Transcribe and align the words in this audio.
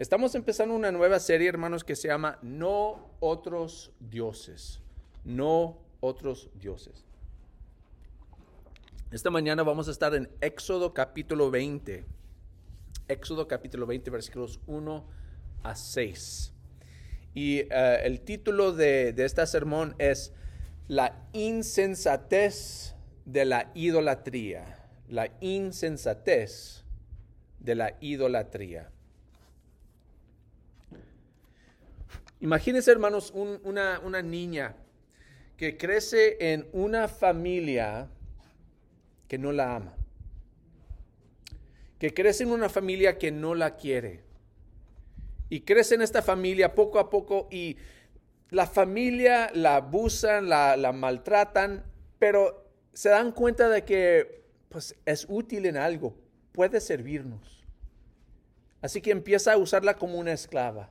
Estamos 0.00 0.34
empezando 0.34 0.74
una 0.74 0.90
nueva 0.90 1.20
serie, 1.20 1.46
hermanos, 1.46 1.84
que 1.84 1.94
se 1.94 2.08
llama 2.08 2.38
No 2.40 3.10
otros 3.20 3.92
dioses. 4.00 4.80
No 5.26 5.76
otros 6.00 6.48
dioses. 6.54 7.04
Esta 9.10 9.28
mañana 9.28 9.62
vamos 9.62 9.88
a 9.88 9.90
estar 9.90 10.14
en 10.14 10.30
Éxodo 10.40 10.94
capítulo 10.94 11.50
20. 11.50 12.06
Éxodo 13.08 13.46
capítulo 13.46 13.84
20, 13.84 14.08
versículos 14.08 14.58
1 14.66 15.04
a 15.64 15.74
6. 15.74 16.54
Y 17.34 17.58
eh, 17.58 18.00
el 18.02 18.22
título 18.22 18.72
de, 18.72 19.12
de 19.12 19.26
este 19.26 19.46
sermón 19.46 19.96
es 19.98 20.32
La 20.88 21.28
insensatez 21.34 22.94
de 23.26 23.44
la 23.44 23.70
idolatría. 23.74 24.88
La 25.08 25.30
insensatez 25.42 26.86
de 27.58 27.74
la 27.74 27.98
idolatría. 28.00 28.90
Imagínense, 32.40 32.90
hermanos, 32.90 33.32
una, 33.34 34.00
una 34.00 34.22
niña 34.22 34.74
que 35.58 35.76
crece 35.76 36.38
en 36.40 36.66
una 36.72 37.06
familia 37.06 38.08
que 39.28 39.36
no 39.36 39.52
la 39.52 39.76
ama, 39.76 39.94
que 41.98 42.14
crece 42.14 42.44
en 42.44 42.50
una 42.50 42.70
familia 42.70 43.18
que 43.18 43.30
no 43.30 43.54
la 43.54 43.76
quiere, 43.76 44.22
y 45.50 45.60
crece 45.60 45.96
en 45.96 46.02
esta 46.02 46.22
familia 46.22 46.74
poco 46.74 46.98
a 46.98 47.10
poco 47.10 47.46
y 47.50 47.76
la 48.48 48.66
familia 48.66 49.50
la 49.52 49.76
abusan, 49.76 50.48
la, 50.48 50.78
la 50.78 50.92
maltratan, 50.92 51.84
pero 52.18 52.72
se 52.94 53.10
dan 53.10 53.32
cuenta 53.32 53.68
de 53.68 53.84
que 53.84 54.44
pues, 54.70 54.96
es 55.04 55.26
útil 55.28 55.66
en 55.66 55.76
algo, 55.76 56.16
puede 56.52 56.80
servirnos. 56.80 57.66
Así 58.80 59.02
que 59.02 59.10
empieza 59.10 59.52
a 59.52 59.58
usarla 59.58 59.98
como 59.98 60.18
una 60.18 60.32
esclava 60.32 60.90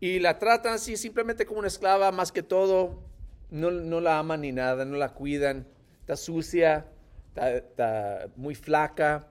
y 0.00 0.20
la 0.20 0.38
tratan 0.38 0.74
así 0.74 0.96
simplemente 0.96 1.44
como 1.44 1.58
una 1.58 1.68
esclava, 1.68 2.12
más 2.12 2.30
que 2.30 2.42
todo, 2.42 3.02
no, 3.50 3.70
la 3.70 4.18
aman 4.18 4.42
ni 4.42 4.52
nada, 4.52 4.84
no 4.84 4.96
la 4.96 5.12
cuidan, 5.14 5.66
está 6.00 6.16
sucia, 6.16 6.86
está, 7.34 8.28
muy 8.36 8.54
flaca, 8.54 9.28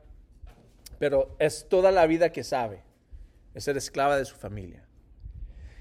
pero 0.99 1.35
es 1.39 1.67
toda 1.69 1.91
la 1.91 2.05
vida 2.05 2.31
que 2.31 2.43
sabe, 2.43 2.83
es 3.53 3.63
ser 3.63 3.77
esclava 3.77 4.17
de 4.17 4.25
su 4.25 4.35
familia. 4.35 4.83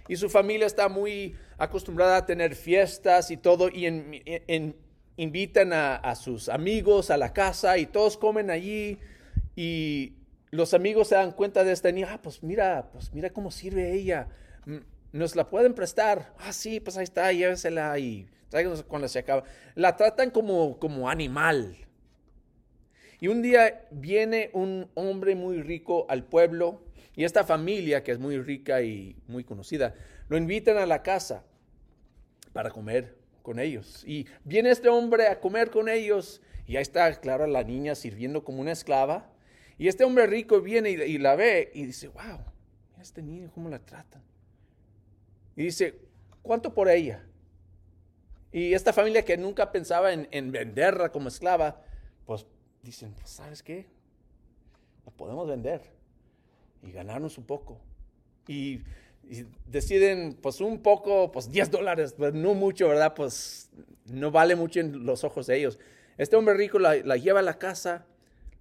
Y 0.08 0.16
su 0.16 0.28
familia 0.28 0.66
está 0.66 0.88
muy 0.88 1.36
acostumbrada 1.58 2.18
a 2.18 2.26
tener 2.26 2.54
fiestas 2.54 3.32
y 3.32 3.36
todo, 3.36 3.68
y 3.68 3.86
invitan 5.16 5.72
a, 5.72 5.96
a, 5.96 6.14
sus 6.14 6.48
amigos 6.48 7.10
a 7.10 7.16
la 7.16 7.32
casa 7.32 7.76
y 7.78 7.86
todos 7.86 8.16
comen 8.16 8.50
allí 8.50 8.98
y 9.56 10.12
los 10.50 10.74
amigos 10.74 11.08
se 11.08 11.16
dan 11.16 11.32
cuenta 11.32 11.64
de 11.64 11.72
esta 11.72 11.90
niña, 11.90 12.10
ah, 12.12 12.20
pues 12.22 12.42
mira, 12.42 12.90
pues 12.92 13.12
mira 13.12 13.30
cómo 13.30 13.50
sirve 13.50 13.92
ella 13.92 14.28
nos 15.12 15.36
la 15.36 15.48
pueden 15.48 15.74
prestar. 15.74 16.34
Ah, 16.38 16.52
sí, 16.52 16.80
pues 16.80 16.96
ahí 16.96 17.04
está, 17.04 17.32
llévesela 17.32 17.98
y 17.98 18.28
tráiganos 18.48 18.82
cuando 18.82 19.08
se 19.08 19.18
acaba. 19.18 19.44
La 19.74 19.96
tratan 19.96 20.30
como, 20.30 20.78
como 20.78 21.08
animal. 21.08 21.76
Y 23.18 23.28
un 23.28 23.42
día 23.42 23.86
viene 23.90 24.50
un 24.52 24.90
hombre 24.94 25.34
muy 25.34 25.62
rico 25.62 26.06
al 26.08 26.24
pueblo 26.24 26.82
y 27.14 27.24
esta 27.24 27.44
familia, 27.44 28.04
que 28.04 28.12
es 28.12 28.18
muy 28.18 28.38
rica 28.38 28.82
y 28.82 29.16
muy 29.26 29.42
conocida, 29.42 29.94
lo 30.28 30.36
invitan 30.36 30.76
a 30.76 30.84
la 30.84 31.02
casa 31.02 31.44
para 32.52 32.70
comer 32.70 33.16
con 33.42 33.58
ellos. 33.58 34.04
Y 34.06 34.26
viene 34.44 34.70
este 34.70 34.90
hombre 34.90 35.28
a 35.28 35.40
comer 35.40 35.70
con 35.70 35.88
ellos 35.88 36.42
y 36.66 36.76
ahí 36.76 36.82
está, 36.82 37.18
claro, 37.20 37.46
la 37.46 37.64
niña 37.64 37.94
sirviendo 37.94 38.44
como 38.44 38.60
una 38.60 38.72
esclava. 38.72 39.30
Y 39.78 39.88
este 39.88 40.04
hombre 40.04 40.26
rico 40.26 40.60
viene 40.60 40.90
y, 40.90 40.94
y 40.94 41.18
la 41.18 41.36
ve 41.36 41.70
y 41.72 41.86
dice, 41.86 42.08
wow, 42.08 42.40
este 43.00 43.22
niño 43.22 43.50
cómo 43.54 43.70
la 43.70 43.78
tratan. 43.78 44.22
Y 45.56 45.64
dice, 45.64 45.98
¿cuánto 46.42 46.72
por 46.72 46.88
ella? 46.88 47.24
Y 48.52 48.74
esta 48.74 48.92
familia 48.92 49.24
que 49.24 49.36
nunca 49.36 49.72
pensaba 49.72 50.12
en, 50.12 50.52
venderla 50.52 51.10
como 51.10 51.28
esclava, 51.28 51.82
pues 52.24 52.46
dicen, 52.82 53.12
pues, 53.14 53.30
¿sabes 53.30 53.62
qué? 53.62 53.86
La 55.04 55.12
podemos 55.12 55.48
vender 55.48 55.82
y 56.82 56.92
ganarnos 56.92 57.38
un 57.38 57.44
poco. 57.44 57.80
Y, 58.46 58.82
deciden, 59.66 60.38
pues 60.40 60.60
un 60.60 60.80
poco, 60.82 61.32
pues 61.32 61.50
10 61.50 61.72
dólares, 61.72 62.14
pues 62.16 62.32
no 62.32 62.54
mucho, 62.54 62.88
¿verdad? 62.88 63.12
Pues 63.12 63.70
no 64.04 64.30
vale 64.30 64.54
mucho 64.54 64.78
en 64.78 65.04
los 65.04 65.24
ojos 65.24 65.48
de 65.48 65.56
ellos. 65.56 65.80
Este 66.16 66.36
hombre 66.36 66.54
rico 66.54 66.78
la 66.78 67.16
lleva 67.16 67.40
a 67.40 67.42
la 67.42 67.58
casa, 67.58 68.06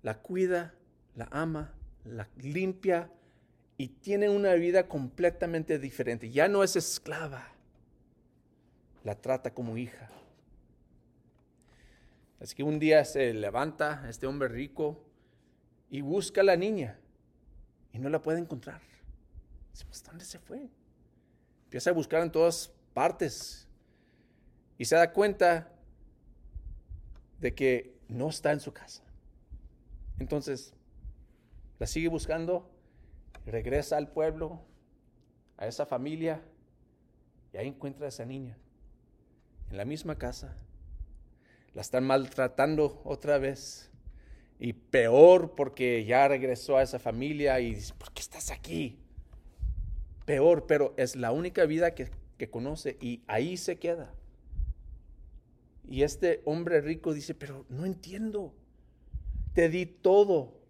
la 0.01 0.17
cuida, 0.17 0.73
la 1.15 1.27
ama, 1.31 1.75
la 2.03 2.27
limpia, 2.37 3.11
y 3.77 3.89
tiene 3.89 4.29
una 4.29 4.53
vida 4.53 4.87
completamente 4.87 5.79
diferente. 5.79 6.29
Ya 6.29 6.47
no 6.47 6.63
es 6.63 6.75
esclava, 6.75 7.47
la 9.03 9.15
trata 9.15 9.53
como 9.53 9.77
hija. 9.77 10.09
Así 12.39 12.55
que 12.55 12.63
un 12.63 12.79
día 12.79 13.03
se 13.05 13.33
levanta 13.33 14.05
este 14.09 14.27
hombre 14.27 14.47
rico 14.47 15.03
y 15.89 16.01
busca 16.01 16.41
a 16.41 16.43
la 16.43 16.55
niña 16.55 16.99
y 17.91 17.99
no 17.99 18.09
la 18.09 18.21
puede 18.21 18.39
encontrar. 18.39 18.81
Pues, 19.87 20.03
¿dónde 20.03 20.25
se 20.25 20.39
fue? 20.39 20.69
Empieza 21.65 21.89
a 21.89 21.93
buscar 21.93 22.21
en 22.21 22.31
todas 22.31 22.71
partes 22.93 23.67
y 24.77 24.85
se 24.85 24.95
da 24.95 25.11
cuenta 25.11 25.71
de 27.39 27.53
que 27.53 27.97
no 28.07 28.29
está 28.29 28.51
en 28.51 28.59
su 28.59 28.71
casa. 28.71 29.03
Entonces, 30.19 30.73
la 31.79 31.87
sigue 31.87 32.07
buscando 32.07 32.74
regresa 33.45 33.97
al 33.97 34.11
pueblo, 34.11 34.61
a 35.57 35.67
esa 35.67 35.85
familia, 35.85 36.41
y 37.53 37.57
ahí 37.57 37.67
encuentra 37.67 38.05
a 38.05 38.09
esa 38.09 38.25
niña, 38.25 38.57
en 39.69 39.77
la 39.77 39.85
misma 39.85 40.17
casa. 40.17 40.57
La 41.73 41.81
están 41.81 42.05
maltratando 42.05 43.01
otra 43.03 43.37
vez. 43.37 43.91
Y 44.57 44.73
peor 44.73 45.55
porque 45.55 46.05
ya 46.05 46.27
regresó 46.27 46.77
a 46.77 46.83
esa 46.83 46.99
familia 46.99 47.59
y 47.59 47.75
dice, 47.75 47.93
¿por 47.97 48.11
qué 48.13 48.21
estás 48.21 48.51
aquí? 48.51 48.99
Peor, 50.25 50.65
pero 50.65 50.93
es 50.95 51.17
la 51.17 51.33
única 51.33 51.65
vida 51.65 51.93
que, 51.93 52.09
que 52.37 52.49
conoce 52.49 52.97
y 53.01 53.21
ahí 53.27 53.57
se 53.57 53.77
queda. 53.77 54.13
Y 55.87 56.03
este 56.03 56.41
hombre 56.45 56.81
rico 56.81 57.13
dice, 57.13 57.35
pero 57.35 57.65
no 57.69 57.85
entiendo. 57.85 58.53
Te 59.53 59.69
di 59.69 59.85
todo, 59.85 60.61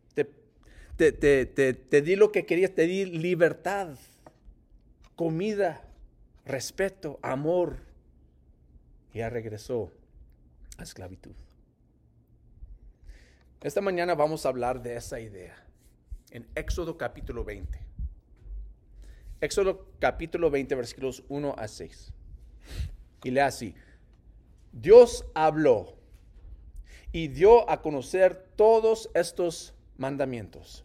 te, 0.97 1.11
te, 1.11 2.01
di 2.01 2.15
lo 2.15 2.31
que 2.31 2.45
querías, 2.45 2.71
te 2.73 2.83
di 2.83 3.05
libertad, 3.05 3.97
comida, 5.15 5.81
respeto, 6.45 7.19
amor. 7.21 7.77
Y 9.13 9.19
ya 9.19 9.29
regresó 9.29 9.91
a 10.77 10.83
esclavitud. 10.83 11.33
Esta 13.61 13.81
mañana 13.81 14.13
vamos 14.15 14.45
a 14.45 14.49
hablar 14.49 14.81
de 14.81 14.95
esa 14.95 15.19
idea 15.19 15.55
en 16.31 16.47
Éxodo 16.55 16.97
capítulo 16.97 17.43
20. 17.43 17.79
Éxodo 19.41 19.87
capítulo 19.99 20.49
20 20.49 20.75
versículos 20.75 21.23
1 21.29 21.55
a 21.57 21.67
6. 21.67 22.13
Y 23.23 23.31
lee 23.31 23.39
así. 23.39 23.75
Dios 24.71 25.25
habló 25.33 25.97
y 27.11 27.29
dio 27.29 27.69
a 27.69 27.81
conocer 27.81 28.49
todos 28.55 29.09
estos 29.13 29.73
mandamientos. 29.97 30.84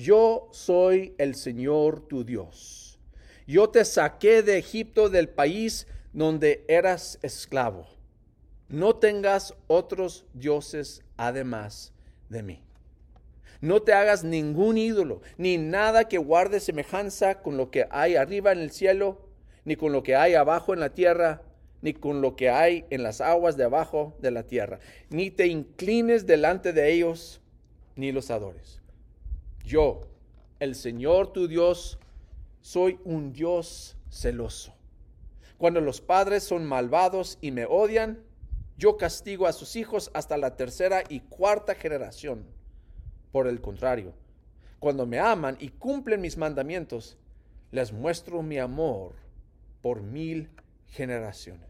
Yo 0.00 0.48
soy 0.50 1.14
el 1.18 1.34
Señor 1.34 2.00
tu 2.08 2.24
Dios. 2.24 2.98
Yo 3.46 3.68
te 3.68 3.84
saqué 3.84 4.42
de 4.42 4.56
Egipto 4.56 5.10
del 5.10 5.28
país 5.28 5.86
donde 6.14 6.64
eras 6.68 7.18
esclavo. 7.20 7.86
No 8.70 8.96
tengas 8.96 9.54
otros 9.66 10.24
dioses 10.32 11.02
además 11.18 11.92
de 12.30 12.42
mí. 12.42 12.62
No 13.60 13.82
te 13.82 13.92
hagas 13.92 14.24
ningún 14.24 14.78
ídolo, 14.78 15.20
ni 15.36 15.58
nada 15.58 16.08
que 16.08 16.16
guarde 16.16 16.60
semejanza 16.60 17.42
con 17.42 17.58
lo 17.58 17.70
que 17.70 17.86
hay 17.90 18.16
arriba 18.16 18.52
en 18.52 18.60
el 18.60 18.70
cielo, 18.70 19.28
ni 19.66 19.76
con 19.76 19.92
lo 19.92 20.02
que 20.02 20.16
hay 20.16 20.32
abajo 20.32 20.72
en 20.72 20.80
la 20.80 20.94
tierra, 20.94 21.42
ni 21.82 21.92
con 21.92 22.22
lo 22.22 22.36
que 22.36 22.48
hay 22.48 22.86
en 22.88 23.02
las 23.02 23.20
aguas 23.20 23.58
de 23.58 23.64
abajo 23.64 24.16
de 24.20 24.30
la 24.30 24.44
tierra. 24.44 24.78
Ni 25.10 25.30
te 25.30 25.48
inclines 25.48 26.26
delante 26.26 26.72
de 26.72 26.90
ellos, 26.90 27.42
ni 27.96 28.12
los 28.12 28.30
adores. 28.30 28.79
Yo, 29.64 30.00
el 30.58 30.74
Señor 30.74 31.32
tu 31.32 31.48
Dios, 31.48 31.98
soy 32.60 32.98
un 33.04 33.32
Dios 33.32 33.96
celoso. 34.10 34.74
Cuando 35.58 35.80
los 35.80 36.00
padres 36.00 36.42
son 36.42 36.64
malvados 36.64 37.38
y 37.40 37.50
me 37.50 37.66
odian, 37.66 38.22
yo 38.76 38.96
castigo 38.96 39.46
a 39.46 39.52
sus 39.52 39.76
hijos 39.76 40.10
hasta 40.14 40.38
la 40.38 40.56
tercera 40.56 41.04
y 41.08 41.20
cuarta 41.20 41.74
generación. 41.74 42.46
Por 43.30 43.46
el 43.46 43.60
contrario, 43.60 44.14
cuando 44.78 45.06
me 45.06 45.18
aman 45.18 45.56
y 45.60 45.68
cumplen 45.68 46.22
mis 46.22 46.38
mandamientos, 46.38 47.18
les 47.70 47.92
muestro 47.92 48.42
mi 48.42 48.58
amor 48.58 49.14
por 49.82 50.02
mil 50.02 50.48
generaciones. 50.88 51.68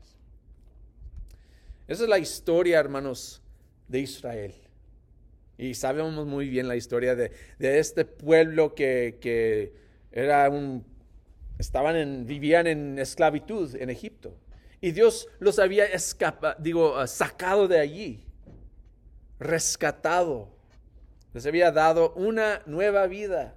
Esa 1.88 2.04
es 2.04 2.08
la 2.08 2.18
historia, 2.18 2.78
hermanos, 2.78 3.42
de 3.88 3.98
Israel. 3.98 4.54
Y 5.60 5.74
sabemos 5.74 6.26
muy 6.26 6.48
bien 6.48 6.68
la 6.68 6.76
historia 6.76 7.14
de, 7.14 7.32
este 7.58 8.06
pueblo 8.06 8.74
que, 8.74 9.74
Era 10.10 10.48
un, 10.48 10.86
estaban 11.58 11.96
en, 11.96 12.24
vivían 12.24 12.66
en 12.66 12.98
esclavitud 12.98 13.76
en 13.76 13.90
Egipto. 13.90 14.34
Y 14.80 14.92
Dios 14.92 15.28
los 15.38 15.58
había 15.58 15.84
digo, 16.60 16.96
ah, 16.96 17.06
sacado 17.06 17.68
de 17.68 17.78
allí, 17.78 18.24
rescatado. 19.38 20.48
Les 21.34 21.44
había 21.44 21.70
dado 21.70 22.14
una 22.14 22.62
nueva 22.64 23.06
vida. 23.06 23.54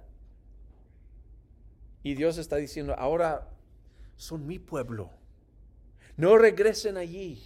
Y 2.02 2.16
Dios 2.16 2.36
está 2.36 2.56
diciendo, 2.56 2.94
ahora 2.98 3.48
son 4.16 4.46
mi 4.46 4.58
pueblo. 4.58 5.10
No 6.18 6.36
regresen 6.36 6.98
allí. 6.98 7.42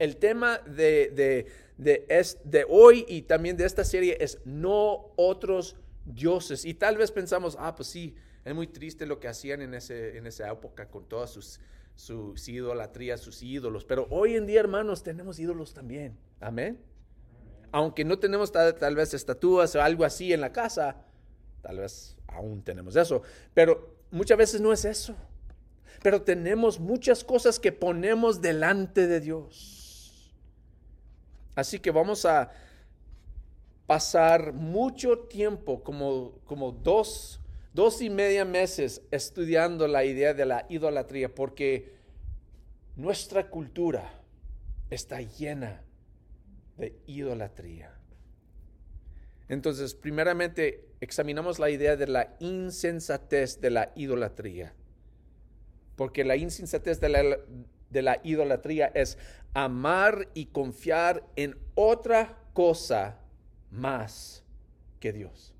El 0.00 0.16
tema 0.16 0.58
de, 0.58 1.12
de, 1.14 1.46
de, 1.76 2.66
hoy 2.68 3.04
y 3.08 3.22
también 3.22 3.56
de 3.56 3.66
esta 3.66 3.84
serie 3.84 4.16
es 4.20 4.40
no 4.44 5.12
otros 5.16 5.76
dioses. 6.04 6.64
Y 6.64 6.74
tal 6.74 6.96
vez 6.96 7.10
pensamos, 7.10 7.56
ah, 7.58 7.74
pues 7.74 7.88
sí, 7.88 8.14
es 8.44 8.54
muy 8.54 8.66
triste 8.66 9.06
lo 9.06 9.20
que 9.20 9.28
hacían 9.28 9.62
en, 9.62 9.74
ese, 9.74 10.16
en 10.16 10.26
esa 10.26 10.50
época 10.50 10.88
con 10.88 11.08
todas 11.08 11.30
sus, 11.30 11.60
sus 11.96 12.48
idolatrías, 12.48 13.20
sus 13.20 13.42
ídolos. 13.42 13.84
Pero 13.84 14.06
hoy 14.10 14.34
en 14.36 14.46
día, 14.46 14.60
hermanos, 14.60 15.02
tenemos 15.02 15.38
ídolos 15.38 15.74
también. 15.74 16.16
Amén. 16.40 16.78
Aunque 17.72 18.04
no 18.04 18.18
tenemos 18.18 18.52
tal, 18.52 18.94
vez 18.94 19.12
estatuas 19.14 19.74
o 19.74 19.82
algo 19.82 20.04
así 20.04 20.32
en 20.32 20.40
la 20.40 20.52
casa, 20.52 21.04
tal 21.62 21.78
vez 21.78 22.16
aún 22.28 22.62
tenemos 22.62 22.96
eso. 22.96 23.22
Pero 23.52 23.96
muchas 24.10 24.38
veces 24.38 24.60
no 24.60 24.72
es 24.72 24.84
eso. 24.84 25.14
Pero 26.02 26.22
tenemos 26.22 26.78
muchas 26.78 27.24
cosas 27.24 27.58
que 27.58 27.72
ponemos 27.72 28.40
delante 28.40 29.06
de 29.06 29.20
Dios. 29.20 29.75
Así 31.56 31.80
que 31.80 31.90
vamos 31.90 32.24
a 32.24 32.52
pasar 33.88 34.52
mucho 34.52 35.18
tiempo, 35.18 35.82
como, 35.82 36.38
como 36.44 36.70
dos 36.70 37.40
dos 37.76 38.00
y 38.00 38.08
media 38.08 38.46
meses 38.46 39.02
estudiando 39.10 39.86
la 39.86 40.02
idea 40.02 40.32
de 40.32 40.46
la 40.46 40.64
idolatría 40.70 41.34
porque 41.34 41.92
nuestra 42.96 43.50
cultura 43.50 44.10
está 44.88 45.20
llena 45.20 45.82
de 46.78 46.98
idolatría. 47.06 47.92
Entonces, 49.50 49.94
primeramente, 49.94 50.88
examinamos 51.02 51.58
la 51.58 51.68
idea 51.68 51.96
de 51.96 52.06
la 52.06 52.34
insensatez 52.40 53.60
de 53.60 53.68
la 53.68 53.92
idolatría. 53.94 54.72
Porque 55.96 56.24
la 56.24 56.36
insensatez 56.36 56.98
de 56.98 57.10
la, 57.10 57.38
de 57.90 58.02
la 58.02 58.20
idolatría 58.22 58.86
es 58.94 59.18
amar 59.54 60.28
y 60.34 60.46
confiar 60.46 61.24
en 61.36 61.56
otra 61.74 62.38
cosa 62.52 63.18
más 63.70 64.42
que 65.00 65.12
Dios. 65.12 65.54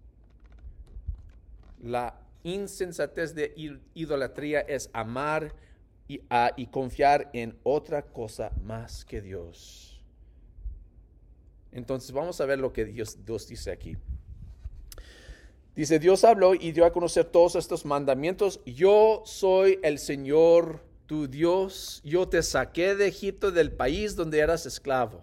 La 1.82 2.18
insensatez 2.42 3.34
de 3.34 3.52
idolatría 3.94 4.60
es 4.60 4.90
amar 4.92 5.54
y, 6.08 6.20
y 6.56 6.66
confiar 6.66 7.30
en 7.32 7.58
otra 7.62 8.02
cosa 8.02 8.50
más 8.62 9.04
que 9.04 9.20
Dios. 9.20 10.00
Entonces 11.72 12.12
vamos 12.12 12.40
a 12.40 12.46
ver 12.46 12.58
lo 12.58 12.72
que 12.72 12.84
Dios, 12.84 13.24
Dios 13.24 13.48
dice 13.48 13.70
aquí. 13.70 13.96
Dice, 15.74 15.98
Dios 15.98 16.24
habló 16.24 16.54
y 16.54 16.72
dio 16.72 16.86
a 16.86 16.92
conocer 16.92 17.26
todos 17.26 17.54
estos 17.54 17.84
mandamientos. 17.84 18.60
Yo 18.64 19.22
soy 19.26 19.78
el 19.82 19.98
Señor 19.98 20.85
tu 21.06 21.28
Dios. 21.28 22.00
Yo 22.04 22.28
te 22.28 22.42
saqué 22.42 22.94
de 22.94 23.06
Egipto 23.06 23.50
del 23.50 23.72
país 23.72 24.16
donde 24.16 24.38
eras 24.40 24.66
esclavo. 24.66 25.22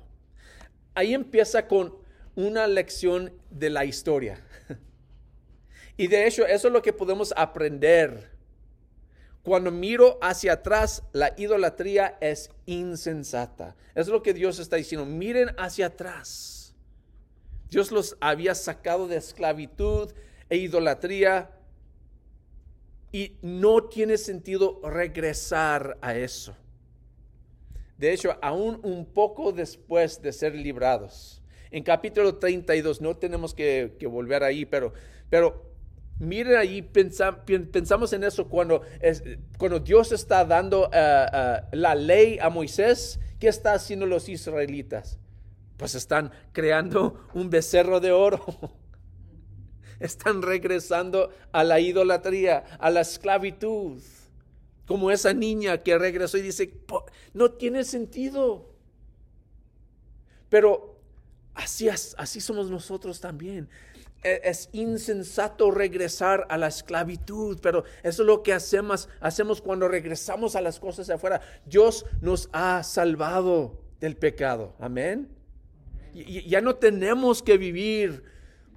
Ahí 0.96 1.14
empieza 1.14 1.68
con 1.68 1.96
una 2.36 2.68
lección 2.68 3.34
de 3.50 3.70
la 3.70 3.86
historia. 3.86 4.44
Y 5.96 6.08
de 6.08 6.26
hecho, 6.26 6.44
eso 6.48 6.68
es 6.70 6.74
lo 6.74 6.82
que 6.82 6.92
podemos 6.92 7.36
aprender. 7.38 8.32
Cuando 9.44 9.70
miro 9.70 10.18
hacia 10.24 10.54
atrás, 10.54 11.04
la 11.12 11.34
idolatría 11.38 12.18
es 12.20 12.50
insensata. 12.66 13.76
Es 13.94 14.08
lo 14.08 14.24
que 14.24 14.34
Dios 14.34 14.58
está 14.58 14.78
diciendo. 14.78 15.06
Miren 15.06 15.50
hacia 15.58 15.86
atrás. 15.86 16.74
Dios 17.70 17.92
los 17.92 18.18
había 18.22 18.56
sacado 18.56 19.08
de 19.08 19.18
esclavitud 19.18 20.12
e 20.50 20.58
idolatría 20.58 21.52
y 23.14 23.38
no 23.44 23.84
tiene 23.84 24.18
sentido 24.18 24.82
regresar 24.84 26.00
a 26.02 26.16
eso. 26.16 26.58
De 27.98 28.12
hecho, 28.12 28.36
aún 28.42 28.80
un 28.82 29.06
poco 29.06 29.52
después 29.52 30.20
de 30.22 30.34
ser 30.34 30.56
librados, 30.56 31.42
en 31.70 31.84
capítulo 31.84 32.36
32, 32.36 33.02
no 33.02 33.16
tenemos 33.16 33.54
que, 33.54 33.96
volver 34.10 34.44
ahí, 34.44 34.66
pero, 34.66 34.94
pero 35.30 35.72
Miren 36.20 36.58
ahí, 36.58 36.82
pensamos 36.82 38.14
en 38.14 38.24
eso 38.24 38.48
cuando, 38.48 38.84
cuando 39.58 39.80
Dios 39.80 40.12
está 40.12 40.46
dando 40.46 40.90
eh, 40.94 41.26
eh, 41.34 41.62
la 41.72 41.96
ley 41.96 42.38
a 42.40 42.50
Moisés, 42.50 43.20
¿qué 43.40 43.48
está 43.48 43.74
haciendo 43.74 44.06
los 44.06 44.30
israelitas? 44.30 45.18
Pues 45.76 45.96
están 45.96 46.32
creando 46.52 47.28
un 47.34 47.50
becerro 47.50 48.00
de 48.00 48.12
oro. 48.12 48.46
Están 50.00 50.42
regresando 50.42 51.32
a 51.52 51.64
la 51.64 51.80
idolatría, 51.80 52.64
a 52.80 52.90
la 52.90 53.02
esclavitud. 53.02 54.02
Como 54.86 55.12
esa 55.12 55.34
niña 55.34 55.78
que 55.78 55.98
regresó 55.98 56.38
y 56.38 56.42
dice, 56.42 56.74
no 57.34 57.52
tiene 57.52 57.84
sentido. 57.84 58.70
Pero 60.50 61.00
así, 61.54 61.90
así 61.90 62.42
somos 62.42 62.70
nosotros 62.70 63.20
también. 63.20 63.70
E, 64.24 64.42
es 64.44 64.70
insensato 64.72 65.70
regresar 65.72 66.46
a 66.50 66.58
la 66.58 66.68
esclavitud, 66.68 67.60
pero 67.62 67.84
eso 68.04 68.24
es 68.24 68.28
lo 68.28 68.42
que 68.42 68.54
hacemos, 68.54 69.10
hacemos 69.20 69.62
cuando 69.62 69.88
regresamos 69.88 70.56
a 70.56 70.62
las 70.62 70.80
cosas 70.80 71.08
de 71.08 71.14
afuera. 71.14 71.42
Dios 71.66 72.06
nos 72.22 72.50
ha 72.54 72.84
salvado 72.84 73.82
del 74.00 74.16
pecado. 74.16 74.76
Amén. 74.80 75.30
Y, 76.14 76.48
ya 76.48 76.62
no 76.62 76.76
tenemos 76.76 77.42
que 77.42 77.58
vivir 77.58 78.24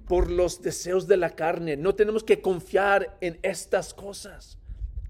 por 0.07 0.31
los 0.31 0.61
deseos 0.61 1.07
de 1.07 1.17
la 1.17 1.35
carne, 1.35 1.75
no 1.75 1.93
tenemos 1.95 2.23
que 2.23 2.41
confiar 2.41 3.17
en 3.21 3.39
estas 3.43 3.93
cosas. 3.93 4.57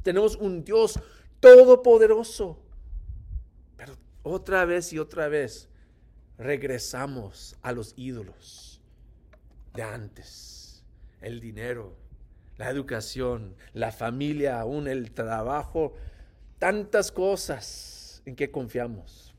Tenemos 0.01 0.35
un 0.35 0.63
Dios 0.63 0.99
todopoderoso. 1.39 2.59
Pero 3.77 3.95
otra 4.23 4.65
vez 4.65 4.91
y 4.93 4.99
otra 4.99 5.27
vez 5.27 5.69
regresamos 6.37 7.55
a 7.61 7.71
los 7.71 7.93
ídolos 7.95 8.81
de 9.75 9.83
antes. 9.83 10.83
El 11.21 11.39
dinero, 11.39 11.95
la 12.57 12.69
educación, 12.69 13.55
la 13.73 13.91
familia, 13.91 14.59
aún 14.59 14.87
el 14.87 15.11
trabajo, 15.11 15.93
tantas 16.57 17.11
cosas 17.11 18.23
en 18.25 18.35
que 18.35 18.49
confiamos. 18.49 19.35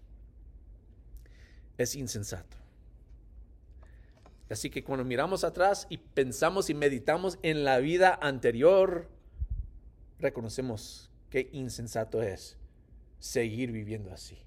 Es 1.76 1.96
insensato. 1.96 2.57
Así 4.50 4.70
que 4.70 4.82
cuando 4.82 5.04
miramos 5.04 5.44
atrás 5.44 5.86
y 5.90 5.98
pensamos 5.98 6.70
y 6.70 6.74
meditamos 6.74 7.38
en 7.42 7.64
la 7.64 7.78
vida 7.78 8.18
anterior, 8.20 9.08
reconocemos 10.18 11.10
qué 11.30 11.50
insensato 11.52 12.22
es 12.22 12.56
seguir 13.18 13.72
viviendo 13.72 14.12
así. 14.12 14.38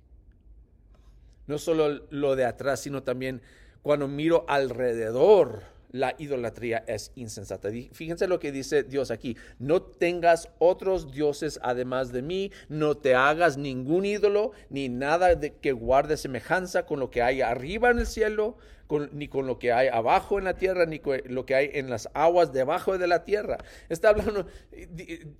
No 1.48 1.58
solo 1.58 2.08
lo 2.10 2.36
de 2.36 2.46
atrás, 2.46 2.82
sino 2.82 3.04
también 3.04 3.42
cuando 3.84 4.08
miro 4.08 4.46
alrededor 4.48 5.64
la 5.92 6.16
idolatría 6.18 6.84
es 6.88 7.12
insensata. 7.16 7.70
Fíjense 7.92 8.28
lo 8.28 8.40
que 8.40 8.52
dice 8.52 8.84
Dios 8.84 9.12
aquí. 9.12 9.38
No 9.60 9.82
tengas 9.82 10.50
otros 10.60 11.12
dioses 11.12 11.60
además 11.64 12.12
de 12.12 12.22
mí, 12.22 12.52
no 12.70 12.96
te 12.96 13.16
hagas 13.16 13.58
ningún 13.58 14.06
ídolo, 14.06 14.52
ni 14.70 14.90
nada 14.90 15.36
de 15.36 15.56
que 15.56 15.72
guarde 15.72 16.18
semejanza 16.18 16.86
con 16.86 17.00
lo 17.00 17.10
que 17.10 17.22
hay 17.22 17.42
arriba 17.42 17.90
en 17.90 18.00
el 18.00 18.08
cielo, 18.08 18.58
ni 19.12 19.28
con 19.28 19.48
lo 19.48 19.58
que 19.58 19.72
hay 19.72 19.88
abajo 19.88 20.38
en 20.38 20.46
la 20.46 20.56
tierra, 20.56 20.86
ni 20.86 21.00
con 21.00 21.22
lo 21.26 21.46
que 21.46 21.56
hay 21.56 21.70
en 21.74 21.90
las 21.90 22.10
aguas 22.14 22.52
debajo 22.52 22.98
de 22.98 23.08
la 23.08 23.24
tierra. 23.24 23.58
Está 23.90 24.10
hablando, 24.10 24.46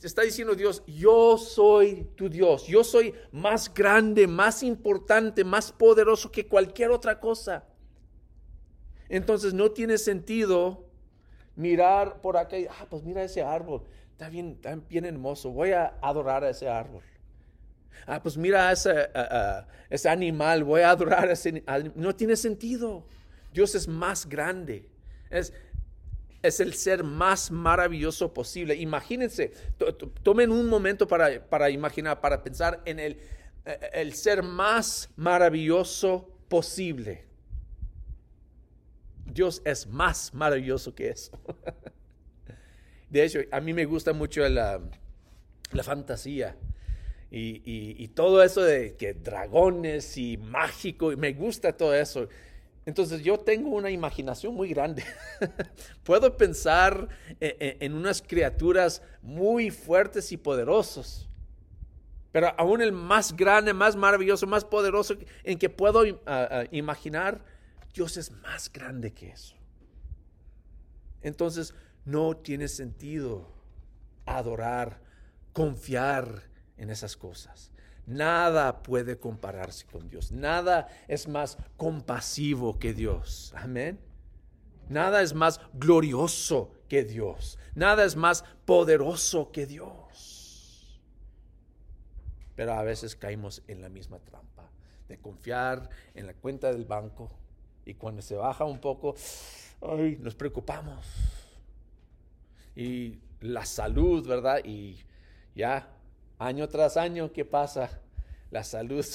está 0.02 0.22
diciendo 0.22 0.56
Dios, 0.56 0.84
yo 0.88 1.38
soy 1.38 2.08
tu 2.16 2.30
Dios, 2.30 2.68
yo 2.68 2.84
soy 2.84 3.14
más 3.32 3.74
grande, 3.74 4.28
más 4.28 4.64
importante, 4.64 5.44
más 5.44 5.72
poderoso 5.72 6.32
que 6.32 6.48
cualquier 6.48 6.92
otra 6.92 7.20
cosa. 7.20 7.66
Entonces 9.12 9.54
no 9.54 9.72
tiene 9.72 9.98
sentido 9.98 10.86
mirar 11.58 12.22
por 12.22 12.38
acá 12.38 12.58
y, 12.58 12.66
ah, 12.66 12.88
pues 12.90 13.04
mira 13.04 13.22
ese 13.22 13.44
árbol, 13.44 13.84
está 14.10 14.30
bien, 14.30 14.54
está 14.54 14.74
bien 14.90 15.04
hermoso, 15.04 15.52
voy 15.52 15.74
a 15.74 15.98
adorar 16.02 16.46
a 16.46 16.50
ese 16.50 16.70
árbol. 16.70 17.04
Ah, 18.08 18.24
pues 18.24 18.38
mira 18.38 18.72
ese, 18.72 19.10
ese 19.90 20.08
animal, 20.08 20.64
voy 20.64 20.82
a 20.82 20.92
adorar 20.92 21.28
a 21.28 21.34
ese 21.34 21.62
No 21.94 22.16
tiene 22.16 22.38
sentido. 22.38 23.06
Dios 23.54 23.76
es 23.76 23.86
más 23.86 24.30
grande. 24.30 24.90
Es, 25.30 25.54
es 26.42 26.62
el 26.62 26.74
ser 26.74 27.04
más 27.04 27.52
maravilloso 27.52 28.34
posible. 28.34 28.76
Imagínense, 28.76 29.52
tomen 30.24 30.52
un 30.54 30.68
momento 30.68 31.06
para, 31.06 31.46
para 31.50 31.70
imaginar, 31.70 32.22
para 32.22 32.42
pensar 32.42 32.82
en 32.86 32.98
el, 32.98 33.20
el 33.92 34.14
ser 34.14 34.42
más 34.42 35.10
maravilloso 35.18 36.30
posible. 36.48 37.31
Dios 39.34 39.62
es 39.66 39.88
más 39.88 40.34
maravilloso 40.34 40.94
que 40.94 41.10
eso. 41.10 41.32
de 43.10 43.24
hecho, 43.24 43.40
a 43.52 43.60
mí 43.60 43.74
me 43.74 43.86
gusta 43.86 44.14
mucho 44.14 44.48
la, 44.48 44.82
la 45.72 45.84
fantasía. 45.84 46.56
Y, 47.34 47.62
y, 47.66 48.08
todo 48.10 48.44
eso 48.44 48.62
de 48.62 48.98
que 48.98 49.14
dragones 49.14 50.18
y 50.18 50.36
mágico, 50.36 51.16
me 51.16 51.32
gusta 51.32 51.72
todo 51.72 51.96
eso. 51.96 52.28
Entonces 52.86 53.24
yo 53.24 53.40
tengo 53.40 53.70
una 53.70 53.90
imaginación 53.90 54.54
muy 54.54 54.68
grande. 54.68 55.06
Puedo 56.04 56.36
pensar 56.36 57.08
en, 57.40 57.56
en, 57.60 57.78
en, 57.80 57.94
unas 57.94 58.22
criaturas 58.22 59.02
muy 59.22 59.72
fuertes 59.72 60.34
y 60.34 60.38
poderosos. 60.38 61.30
Pero 62.32 62.54
aún 62.58 62.82
el 62.82 62.92
más 62.92 63.36
grande, 63.36 63.74
más 63.74 63.96
maravilloso, 63.96 64.48
más 64.48 64.64
poderoso 64.64 65.16
en 65.44 65.58
que 65.58 65.70
puedo 65.70 66.04
imaginar, 66.72 67.44
Dios 67.94 68.18
es 68.18 68.32
más 68.32 68.72
grande 68.72 69.14
que 69.14 69.30
eso. 69.30 69.56
Entonces 71.22 71.74
no 72.06 72.38
tiene 72.38 72.68
sentido 72.68 73.52
adorar, 74.26 75.02
confiar 75.54 76.50
en 76.78 76.90
esas 76.90 77.16
cosas. 77.16 77.72
Nada 78.08 78.82
puede 78.82 79.20
compararse 79.20 79.86
con 79.86 80.10
Dios. 80.10 80.32
Nada 80.32 80.88
es 81.08 81.28
más 81.28 81.58
compasivo 81.78 82.80
que 82.80 82.94
Dios. 82.94 83.54
Amén. 83.56 84.00
Nada 84.90 85.22
es 85.22 85.34
más 85.34 85.62
glorioso 85.74 86.74
que 86.90 87.04
Dios. 87.04 87.58
Nada 87.76 88.04
es 88.04 88.16
más 88.16 88.44
poderoso 88.66 89.52
que 89.52 89.66
Dios 89.66 90.42
pero 92.62 92.74
a 92.74 92.84
veces 92.84 93.16
caímos 93.16 93.64
en 93.68 93.82
la 93.82 93.90
misma 93.90 94.20
trampa 94.20 94.70
de 95.08 95.18
confiar 95.20 95.90
en 96.14 96.28
la 96.28 96.36
cuenta 96.36 96.72
del 96.72 96.86
banco 96.86 97.41
y 97.86 97.94
cuando 97.96 98.22
se 98.22 98.36
baja 98.36 98.66
un 98.66 98.80
poco, 98.80 99.16
ay, 99.82 100.18
nos 100.20 100.36
preocupamos. 100.36 101.06
Y 102.76 103.20
la 103.42 103.66
salud, 103.66 104.26
¿verdad? 104.28 104.62
Y 104.64 104.98
ya 105.56 105.90
año 106.38 106.68
tras 106.68 106.98
año, 106.98 107.32
¿qué 107.32 107.46
pasa? 107.46 108.00
La 108.50 108.64
salud 108.64 109.06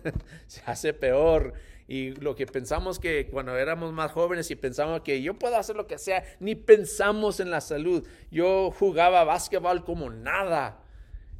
se 0.46 0.62
hace 0.66 0.92
peor. 0.92 1.54
Y 1.88 2.12
lo 2.12 2.34
que 2.36 2.46
pensamos 2.46 2.98
que 2.98 3.26
cuando 3.26 3.56
éramos 3.56 3.92
más 3.92 4.12
jóvenes 4.12 4.50
y 4.50 4.56
pensamos 4.56 5.02
que 5.02 5.20
yo 5.20 5.34
puedo 5.34 5.56
hacer 5.56 5.76
lo 5.76 5.86
que 5.86 5.98
sea, 5.98 6.24
ni 6.40 6.54
pensamos 6.54 7.40
en 7.40 7.50
la 7.50 7.60
salud. 7.60 8.06
Yo 8.30 8.70
jugaba 8.70 9.24
básquetbol 9.24 9.84
como 9.84 10.08
nada. 10.08 10.78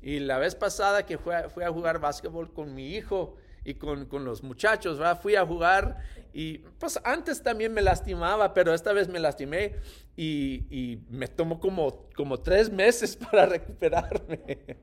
Y 0.03 0.19
la 0.19 0.39
vez 0.39 0.55
pasada 0.55 1.07
que 1.07 1.17
fui 1.17 1.33
a, 1.33 1.71
jugar 1.71 2.01
básquetbol 2.01 2.53
con 2.53 2.75
mi 2.75 2.95
hijo 2.95 3.37
y 3.65 3.75
con, 3.75 4.07
con 4.07 4.25
los 4.25 4.43
muchachos, 4.43 5.01
fui 5.23 5.37
a 5.37 5.47
jugar 5.47 6.03
y 6.33 6.59
pues 6.79 6.99
antes 7.05 7.43
también 7.43 7.73
me 7.73 7.83
lastimaba, 7.83 8.55
pero 8.55 8.73
esta 8.73 8.93
vez 8.93 9.09
me 9.09 9.21
lastimé 9.21 9.77
y, 10.17 10.65
y 10.71 11.03
me 11.11 11.29
tomó 11.29 11.61
como, 11.61 12.09
como 12.17 12.41
tres 12.41 12.71
meses 12.71 13.17
para 13.31 13.47
recuperarme. 13.47 14.79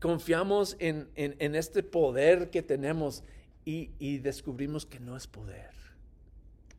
Confiamos 0.00 0.76
en, 0.78 1.08
en, 1.16 1.54
este 1.54 1.82
poder 1.82 2.50
que 2.50 2.62
tenemos 2.62 3.24
y, 3.64 3.90
y 3.98 4.18
descubrimos 4.18 4.86
que 4.86 5.00
no 5.00 5.16
es 5.16 5.26
poder. 5.26 5.70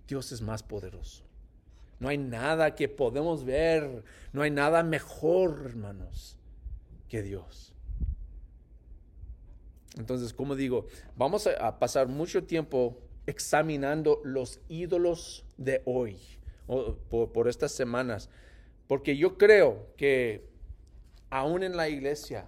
Dios 0.07 0.31
es 0.31 0.41
más 0.41 0.63
poderoso. 0.63 1.23
No 1.99 2.07
hay 2.07 2.17
nada 2.17 2.75
que 2.75 2.87
podemos 2.87 3.43
ver, 3.43 4.03
no 4.31 4.41
hay 4.41 4.51
nada 4.51 4.83
mejor, 4.83 5.63
hermanos 5.65 6.37
que 7.09 7.21
Dios. 7.21 7.73
Entonces, 9.97 10.33
como 10.33 10.55
digo, 10.55 10.87
vamos 11.15 11.47
a 11.47 11.79
pasar 11.79 12.07
mucho 12.07 12.43
tiempo 12.43 12.97
examinando 13.25 14.21
los 14.23 14.59
ídolos 14.69 15.45
de 15.57 15.81
hoy, 15.85 16.17
por, 17.09 17.47
estas 17.47 17.71
semanas, 17.71 18.29
porque 18.87 19.17
yo 19.17 19.37
creo 19.37 19.87
que 19.97 20.47
aún 21.29 21.63
en 21.63 21.75
la 21.75 21.89
iglesia 21.89 22.47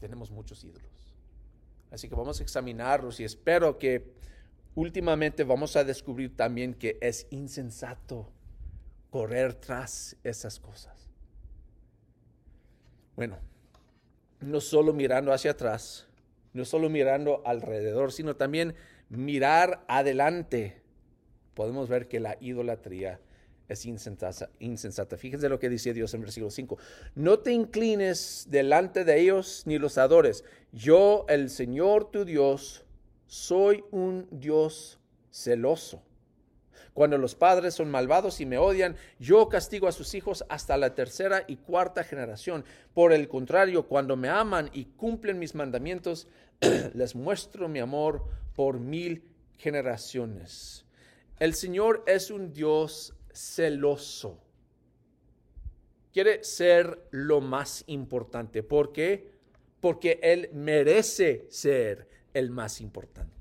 tenemos 0.00 0.30
muchos 0.30 0.62
ídolos. 0.64 0.82
Así 1.90 2.08
que 2.08 2.14
vamos 2.14 2.40
a 2.40 2.42
examinarlos 2.42 3.20
y 3.20 3.24
espero 3.24 3.78
que 3.78 4.12
últimamente 4.74 5.44
vamos 5.44 5.76
a 5.76 5.84
descubrir 5.84 6.36
también 6.36 6.74
que 6.74 6.98
es 7.00 7.26
insensato 7.30 8.28
correr 9.10 9.54
tras 9.54 10.16
esas 10.24 10.58
cosas. 10.58 11.08
Bueno, 13.14 13.38
no 14.40 14.60
solo 14.60 14.92
mirando 14.92 15.32
hacia 15.32 15.52
atrás, 15.52 16.08
no 16.54 16.64
solo 16.64 16.88
mirando 16.88 17.42
alrededor, 17.44 18.12
sino 18.12 18.36
también 18.36 18.74
mirar 19.10 19.84
adelante, 19.88 20.80
podemos 21.52 21.88
ver 21.88 22.08
que 22.08 22.20
la 22.20 22.36
idolatría 22.40 23.20
es 23.68 23.86
insensata. 23.86 25.16
Fíjense 25.16 25.48
lo 25.48 25.58
que 25.58 25.68
dice 25.68 25.92
Dios 25.92 26.14
en 26.14 26.22
versículo 26.22 26.50
5. 26.50 26.78
No 27.14 27.40
te 27.40 27.52
inclines 27.52 28.46
delante 28.48 29.04
de 29.04 29.20
ellos 29.20 29.62
ni 29.66 29.78
los 29.78 29.98
adores. 29.98 30.44
Yo, 30.72 31.26
el 31.28 31.50
Señor 31.50 32.10
tu 32.10 32.24
Dios, 32.24 32.84
soy 33.26 33.84
un 33.90 34.28
Dios 34.30 35.00
celoso 35.30 36.02
cuando 36.94 37.18
los 37.18 37.34
padres 37.34 37.74
son 37.74 37.90
malvados 37.90 38.40
y 38.40 38.46
me 38.46 38.56
odian, 38.56 38.96
yo 39.18 39.48
castigo 39.48 39.88
a 39.88 39.92
sus 39.92 40.14
hijos 40.14 40.44
hasta 40.48 40.76
la 40.76 40.94
tercera 40.94 41.44
y 41.48 41.56
cuarta 41.56 42.04
generación. 42.04 42.64
Por 42.94 43.12
el 43.12 43.26
contrario, 43.28 43.88
cuando 43.88 44.16
me 44.16 44.28
aman 44.28 44.70
y 44.72 44.84
cumplen 44.84 45.40
mis 45.40 45.56
mandamientos, 45.56 46.28
les 46.94 47.16
muestro 47.16 47.68
mi 47.68 47.80
amor 47.80 48.24
por 48.54 48.78
mil 48.78 49.24
generaciones. 49.58 50.86
El 51.40 51.54
Señor 51.54 52.04
es 52.06 52.30
un 52.30 52.52
Dios 52.52 53.12
celoso. 53.32 54.38
Quiere 56.12 56.44
ser 56.44 57.08
lo 57.10 57.40
más 57.40 57.82
importante. 57.88 58.62
¿Por 58.62 58.92
qué? 58.92 59.32
Porque 59.80 60.20
Él 60.22 60.48
merece 60.52 61.46
ser 61.50 62.08
el 62.32 62.50
más 62.50 62.80
importante. 62.80 63.33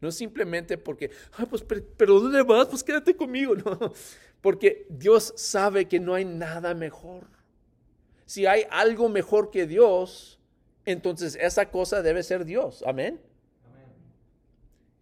No 0.00 0.12
simplemente 0.12 0.78
porque, 0.78 1.10
ah, 1.36 1.46
pues, 1.48 1.64
pero, 1.96 2.20
¿dónde 2.20 2.42
vas? 2.42 2.68
Pues 2.68 2.84
quédate 2.84 3.16
conmigo. 3.16 3.54
No, 3.64 3.92
porque 4.40 4.86
Dios 4.88 5.34
sabe 5.36 5.88
que 5.88 5.98
no 5.98 6.14
hay 6.14 6.24
nada 6.24 6.72
mejor. 6.72 7.26
Si 8.24 8.46
hay 8.46 8.62
algo 8.70 9.08
mejor 9.08 9.50
que 9.50 9.66
Dios, 9.66 10.38
entonces 10.84 11.36
esa 11.40 11.70
cosa 11.70 12.02
debe 12.02 12.22
ser 12.22 12.44
Dios. 12.44 12.84
Amén. 12.86 13.20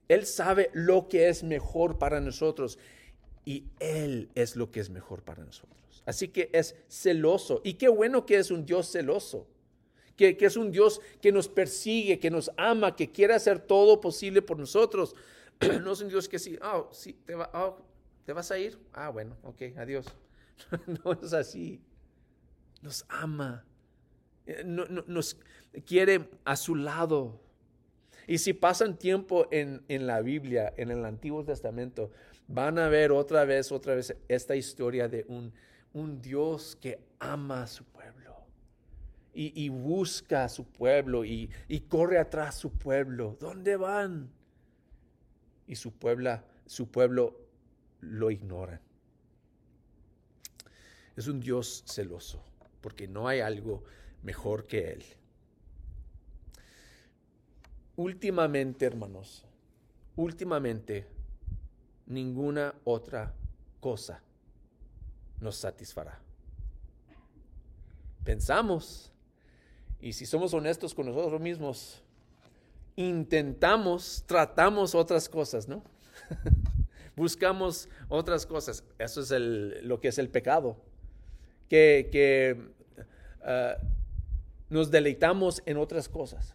Él 0.09 0.25
sabe 0.25 0.71
lo 0.73 1.09
que 1.09 1.29
es 1.29 1.43
mejor 1.43 1.99
para 1.99 2.21
nosotros 2.21 2.79
y 3.45 3.65
Él 3.79 4.31
es 4.35 4.57
lo 4.57 4.71
que 4.71 4.81
es 4.81 4.89
mejor 4.89 5.23
para 5.23 5.45
nosotros. 5.45 6.03
Así 6.07 6.29
que 6.29 6.49
es 6.53 6.77
celoso. 6.89 7.61
Y 7.63 7.75
qué 7.75 7.89
bueno 7.89 8.25
que 8.25 8.39
es 8.39 8.51
un 8.51 8.65
Dios 8.65 8.91
celoso 8.91 9.47
que, 10.17 10.37
es 10.41 10.57
un 10.57 10.71
Dios 10.71 11.01
que 11.21 11.31
nos 11.31 11.49
persigue, 11.49 12.19
que 12.19 12.31
nos 12.31 12.51
ama, 12.57 12.97
que 12.97 13.11
quiere 13.11 13.35
hacer 13.35 13.61
todo 13.61 14.01
posible 14.01 14.43
por 14.43 14.59
nosotros. 14.59 15.15
no 15.83 15.93
es 15.93 16.01
un 16.01 16.09
Dios 16.09 16.29
que 16.29 16.39
sí, 16.39 16.59
oh, 16.63 16.89
sí, 16.93 17.13
te, 17.25 17.35
oh, 17.35 17.79
¿te 18.25 18.33
vas 18.33 18.51
a 18.51 18.59
ir? 18.59 18.79
Ah, 18.93 19.11
bueno, 19.11 19.37
ok, 19.43 19.63
adiós. 19.77 20.07
no 21.05 21.13
es 21.13 21.33
así. 21.33 21.81
Nos 22.83 23.05
ama. 23.09 23.65
Eh, 24.47 24.63
nos 24.65 25.37
quiere 25.85 26.29
a 26.45 26.57
su 26.57 26.75
lado. 26.75 27.41
Y 28.27 28.39
si 28.39 28.55
pasan 28.55 28.99
tiempo 28.99 29.47
en, 29.51 29.85
en, 29.89 30.07
la 30.07 30.21
Biblia, 30.21 30.73
en 30.77 30.91
el 30.91 31.05
Antiguo 31.05 31.45
Testamento, 31.45 32.11
van 32.49 32.79
a 32.79 32.89
ver 32.89 33.13
otra 33.13 33.45
vez, 33.45 33.71
otra 33.71 33.95
vez 33.95 34.17
esta 34.29 34.57
historia 34.57 35.09
de 35.09 35.25
un, 35.29 35.53
un 35.93 36.21
Dios 36.21 36.77
que 36.81 36.99
ama 37.21 37.63
a 37.63 37.67
su 37.67 37.85
pueblo 37.85 38.26
y, 39.39 39.69
busca 39.69 40.45
a 40.45 40.49
su 40.49 40.65
pueblo 40.65 41.25
y, 41.25 41.51
corre 41.89 42.19
atrás 42.19 42.55
su 42.55 42.73
pueblo. 42.73 43.37
¿Dónde 43.39 43.77
van? 43.77 44.31
Y 45.67 45.77
su, 45.77 45.93
puebla, 45.93 46.45
su 46.65 46.91
pueblo 46.91 47.39
lo 48.01 48.31
ignora. 48.31 48.81
Es 51.17 51.27
un 51.27 51.41
Dios 51.41 51.85
celoso, 51.87 52.43
porque 52.81 53.09
no 53.09 53.29
hay 53.29 53.41
algo 53.41 53.85
mejor 54.23 54.67
que 54.67 54.93
Él. 54.93 55.05
Últimamente, 57.97 58.87
hermanos, 58.87 59.45
últimamente, 60.17 61.07
ninguna 62.07 62.75
otra 62.85 63.35
cosa 63.81 64.23
nos 65.41 65.57
satisfará. 65.57 66.19
Pensamos 68.25 69.13
y 70.01 70.13
si 70.13 70.27
somos 70.27 70.53
honestos 70.55 70.95
con 70.95 71.07
nosotros 71.07 71.41
mismos, 71.41 72.03
intentamos, 72.97 74.25
tratamos 74.27 74.95
otras 74.95 75.29
cosas, 75.29 75.69
¿no? 75.69 75.83
Buscamos 77.17 77.89
otras 78.09 78.45
cosas. 78.45 78.85
Eso 78.99 79.21
es 79.23 79.31
lo 79.83 80.01
que 80.01 80.09
es 80.09 80.19
el 80.19 80.29
pecado. 80.29 80.77
Que, 81.69 82.59
ah, 83.43 83.77
nos 84.69 84.91
deleitamos 84.91 85.63
en 85.67 85.79
otras 85.79 86.09
cosas. 86.09 86.55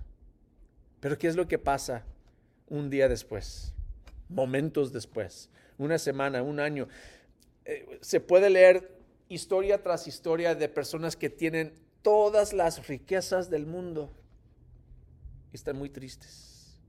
Pero 0.99 1.17
¿qué 1.17 1.27
es 1.27 1.35
lo 1.35 1.47
que 1.47 1.57
pasa 1.57 2.05
un 2.67 2.89
día 2.89 3.09
después? 3.09 3.73
Momentos 4.29 4.93
después, 4.93 5.49
una 5.77 5.97
semana, 5.97 6.43
un 6.43 6.59
año. 6.59 6.87
Eh, 7.65 7.99
se 8.01 8.19
puede 8.19 8.49
leer 8.49 9.01
historia 9.29 9.81
tras 9.81 10.07
historia 10.07 10.53
de 10.55 10.69
personas 10.69 11.15
que 11.15 11.29
tienen 11.29 11.73
todas 12.01 12.53
las 12.53 12.87
riquezas 12.87 13.49
del 13.49 13.65
mundo 13.65 14.11
están 15.53 15.77
muy 15.77 15.89
tristes. 15.89 16.79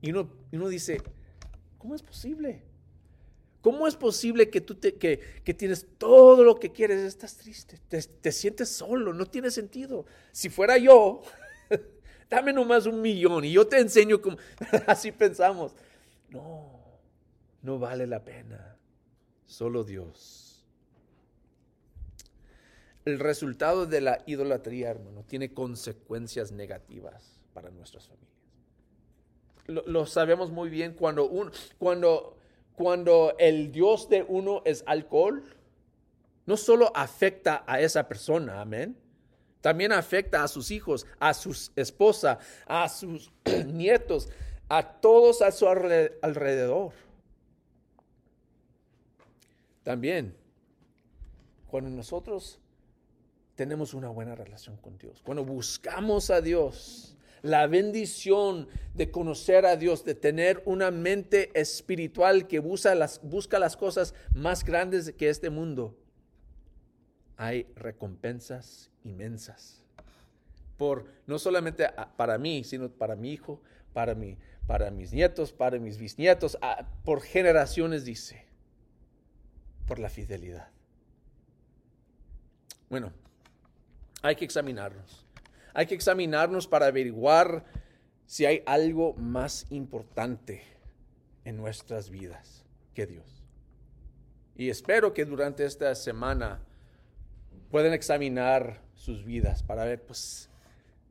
Y 0.00 0.10
uno, 0.10 0.30
uno 0.52 0.68
dice, 0.68 1.00
¿cómo 1.78 1.94
es 1.94 2.02
posible? 2.02 2.62
¿Cómo 3.64 3.86
es 3.86 3.96
posible 3.96 4.50
que 4.50 4.60
tú 4.60 4.74
te, 4.74 4.96
que, 4.96 5.54
tienes 5.54 5.86
todo 5.96 6.44
lo 6.44 6.60
que 6.60 6.70
quieres, 6.70 7.00
estás 7.00 7.38
triste, 7.38 7.78
te, 7.88 8.02
te, 8.02 8.30
sientes 8.30 8.68
solo, 8.68 9.14
no 9.14 9.24
tiene 9.24 9.50
sentido? 9.50 10.04
Si 10.32 10.50
fuera 10.50 10.76
yo, 10.76 11.22
dame 12.28 12.52
nomás 12.52 12.84
un 12.84 13.00
millón 13.00 13.46
y 13.46 13.52
yo 13.52 13.66
te 13.66 13.78
enseño 13.78 14.20
cómo, 14.20 14.36
así 14.86 15.12
pensamos. 15.12 15.74
No, 16.28 16.78
no 17.62 17.78
vale 17.78 18.06
la 18.06 18.22
pena, 18.22 18.76
solo 19.46 19.82
Dios. 19.82 20.53
El 23.04 23.18
resultado 23.18 23.86
de 23.86 24.00
la 24.00 24.22
idolatría, 24.26 24.90
hermano, 24.90 25.24
tiene 25.24 25.52
consecuencias 25.52 26.52
negativas 26.52 27.40
para 27.52 27.70
nuestras 27.70 28.08
familias. 28.08 28.30
Lo, 29.66 30.06
sabemos 30.06 30.50
muy 30.50 30.68
bien 30.68 30.92
cuando, 30.94 31.30
cuando 31.78 32.36
cuando 32.74 33.36
el 33.38 33.70
Dios 33.70 34.08
de 34.08 34.24
uno 34.26 34.62
es 34.64 34.82
alcohol, 34.86 35.44
no 36.46 36.56
solo 36.56 36.90
afecta 36.94 37.64
a 37.66 37.80
esa 37.80 38.08
persona, 38.08 38.60
amén. 38.60 38.96
También 39.60 39.92
afecta 39.92 40.42
a 40.42 40.48
sus 40.48 40.70
hijos, 40.70 41.06
a 41.18 41.32
su 41.32 41.56
esposa, 41.76 42.38
a 42.66 42.88
sus 42.88 43.32
nietos, 43.66 44.28
a 44.68 44.82
todos 44.82 45.40
a 45.40 45.52
su 45.52 45.66
alrededor. 45.68 46.92
También, 49.84 50.36
cuando 51.70 51.90
nosotros 51.90 52.58
tenemos 53.54 53.94
una 53.94 54.08
buena 54.08 54.34
relación 54.34 54.76
con 54.76 54.98
Dios, 54.98 55.22
cuando 55.22 55.44
buscamos 55.44 56.30
a 56.30 56.40
Dios, 56.40 57.16
la 57.42 57.66
bendición 57.66 58.68
de 58.94 59.10
conocer 59.10 59.66
a 59.66 59.76
Dios, 59.76 60.04
de 60.04 60.14
tener 60.14 60.62
una 60.64 60.90
mente 60.90 61.50
espiritual 61.58 62.46
que 62.46 62.58
busca 62.58 62.94
las, 62.94 63.20
busca 63.22 63.58
las 63.58 63.76
cosas 63.76 64.14
más 64.32 64.64
grandes 64.64 65.12
que 65.12 65.28
este 65.28 65.50
mundo, 65.50 65.94
hay 67.36 67.66
recompensas 67.76 68.90
inmensas. 69.02 69.82
Por 70.78 71.06
no 71.26 71.38
solamente 71.38 71.86
para 72.16 72.38
mí, 72.38 72.64
sino 72.64 72.90
para 72.90 73.14
mi 73.14 73.32
hijo, 73.32 73.60
para, 73.92 74.14
mí, 74.14 74.38
para 74.66 74.90
mis 74.90 75.12
nietos, 75.12 75.52
para 75.52 75.78
mis 75.78 75.98
bisnietos, 75.98 76.58
por 77.04 77.20
generaciones, 77.20 78.04
dice, 78.04 78.46
por 79.86 79.98
la 79.98 80.08
fidelidad. 80.08 80.70
Bueno, 82.88 83.12
hay 84.24 84.36
que 84.36 84.46
examinarnos. 84.46 85.26
Hay 85.74 85.84
que 85.84 85.94
examinarnos 85.94 86.66
para 86.66 86.86
averiguar 86.86 87.62
si 88.24 88.46
hay 88.46 88.62
algo 88.64 89.12
más 89.14 89.66
importante 89.70 90.62
en 91.44 91.58
nuestras 91.58 92.08
vidas 92.08 92.64
que 92.94 93.06
Dios. 93.06 93.44
Y 94.56 94.70
espero 94.70 95.12
que 95.12 95.26
durante 95.26 95.66
esta 95.66 95.94
semana 95.94 96.60
puedan 97.70 97.92
examinar 97.92 98.80
sus 98.94 99.26
vidas 99.26 99.62
para 99.62 99.84
ver, 99.84 100.00
pues, 100.02 100.48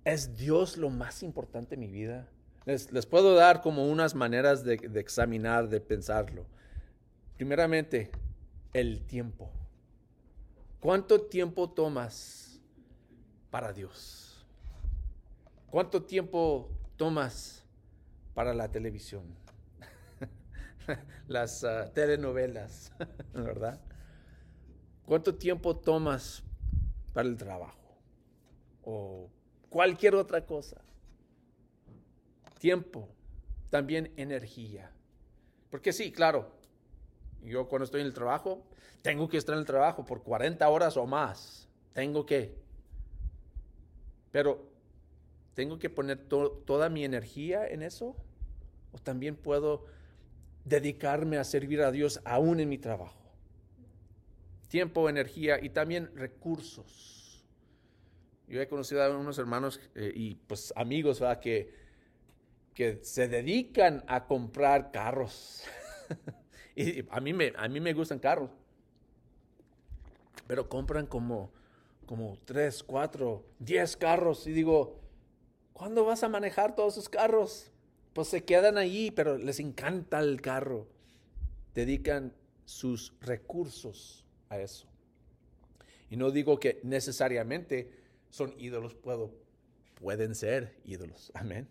¿es 0.06 0.36
Dios 0.36 0.78
lo 0.78 0.90
más 0.90 1.22
importante 1.22 1.76
en 1.76 1.82
mi 1.82 1.92
vida? 1.92 2.28
Les, 2.66 3.06
puedo 3.06 3.36
dar 3.36 3.62
como 3.62 3.88
unas 3.88 4.16
maneras 4.16 4.64
de, 4.64 4.78
de 4.78 5.00
examinar, 5.00 5.70
de 5.70 5.82
pensarlo. 5.82 6.48
Primeramente, 7.36 8.10
el 8.74 9.06
tiempo. 9.06 9.52
¿Cuánto 10.80 11.22
tiempo 11.22 11.70
tomas 11.70 12.53
para 13.54 13.72
Dios? 13.72 14.44
¿Cuánto 15.70 16.02
tiempo 16.02 16.72
tomas 16.98 17.64
para 18.34 18.52
la 18.52 18.72
televisión? 18.72 19.26
Las 21.28 21.64
ah, 21.64 21.92
telenovelas, 21.94 22.92
¿verdad? 23.34 23.80
¿Cuánto 25.06 25.36
tiempo 25.36 25.78
tomas 25.78 26.42
para 27.14 27.30
el 27.30 27.38
trabajo? 27.38 27.96
O 28.86 29.30
cualquier 29.70 30.16
otra 30.16 30.44
cosa. 30.48 30.82
Tiempo, 32.58 33.08
también 33.70 34.12
energía. 34.18 34.92
Porque 35.70 35.94
sí, 35.94 36.12
claro, 36.12 36.50
yo 37.44 37.68
cuando 37.68 37.84
estoy 37.86 38.02
en 38.02 38.08
el 38.08 38.14
trabajo, 38.16 38.66
tengo 39.04 39.30
que 39.30 39.38
estar 39.38 39.54
en 39.54 39.60
el 39.60 39.68
trabajo 39.68 40.04
por 40.06 40.24
40 40.24 40.68
horas 40.68 40.98
o 40.98 41.06
más. 41.06 41.70
Tengo 41.94 42.26
que. 42.26 42.63
Pero 44.34 44.74
¿Tengo 45.54 45.78
que 45.78 45.90
poner 45.90 46.18
toda 46.18 46.90
mi 46.90 47.06
energía 47.06 47.68
en 47.68 47.84
eso? 47.84 48.16
¿O 48.92 48.98
también 48.98 49.36
puedo 49.36 49.86
dedicarme 50.66 51.38
a 51.38 51.44
servir 51.44 51.82
a 51.82 51.92
Dios 51.92 52.22
aún 52.26 52.60
en 52.60 52.70
mi 52.70 52.80
trabajo? 52.80 53.22
Tiempo, 54.68 55.10
energía 55.10 55.64
y 55.64 55.70
también 55.70 56.10
recursos. 56.16 57.46
Yo 58.48 58.62
he 58.62 58.68
conocido 58.68 59.04
a 59.04 59.16
unos 59.16 59.38
hermanos 59.38 59.80
eh, 59.96 60.12
y 60.14 60.36
pues 60.36 60.74
amigos 60.76 61.22
Que, 61.42 61.72
que 62.74 63.00
se 63.04 63.28
dedican 63.28 64.04
a 64.08 64.26
comprar 64.26 64.92
carros. 64.92 65.64
y 66.76 67.08
a 67.10 67.20
mí, 67.20 67.32
me, 67.34 67.54
a 67.56 67.68
mí 67.68 67.80
me 67.80 67.94
gustan 67.94 68.18
carros. 68.18 68.50
Pero 70.48 70.68
compran 70.68 71.06
como, 71.06 71.52
como 72.06 72.38
tres, 72.46 72.84
cuatro, 72.84 73.46
diez 73.60 73.98
carros. 73.98 74.48
Y 74.48 74.52
digo, 74.52 75.04
¿Cuándo 75.74 76.06
vas 76.06 76.24
a 76.24 76.30
manejar 76.30 76.76
todos 76.76 76.94
esos 76.94 77.10
carros? 77.10 77.72
Pues 78.14 78.28
se 78.28 78.44
quedan 78.44 78.78
allí, 78.78 79.10
pero 79.10 79.38
les 79.38 79.60
encanta 79.60 80.20
el 80.20 80.40
carro. 80.40 80.88
Dedican 81.74 82.34
sus 82.64 83.14
recursos 83.20 84.24
a 84.50 84.60
eso. 84.60 84.88
Y 86.12 86.16
no 86.16 86.30
digo 86.30 86.60
que 86.60 86.80
necesariamente 86.84 87.92
son 88.30 88.54
ídolos, 88.60 88.94
puedo, 88.94 89.34
pueden 89.96 90.36
ser 90.36 90.80
ídolos. 90.86 91.32
Amén. 91.36 91.68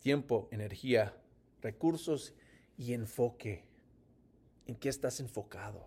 Tiempo, 0.00 0.48
energía, 0.50 1.16
recursos 1.62 2.34
y 2.76 2.92
enfoque. 2.92 3.64
¿En 4.66 4.74
qué 4.74 4.88
estás 4.88 5.20
enfocado? 5.20 5.86